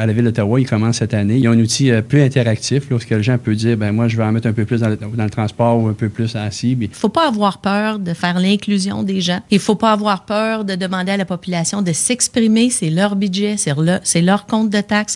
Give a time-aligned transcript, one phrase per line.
[0.00, 1.36] À la Ville d'Ottawa, ils commencent cette année.
[1.36, 4.16] Ils ont un outil euh, plus interactif, lorsque le gens peut dire, ben moi, je
[4.16, 6.72] vais en mettre un peu plus dans le, transport ou un peu plus assis.
[6.72, 9.40] Il ne faut pas avoir peur de faire l'inclusion des gens.
[9.50, 12.70] Il ne faut pas avoir peur de demander à la population de s'exprimer.
[12.70, 15.12] C'est leur budget, c'est leur, leur compte de taxes.